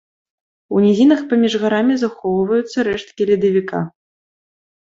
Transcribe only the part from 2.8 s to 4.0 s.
рэшткі ледавіка.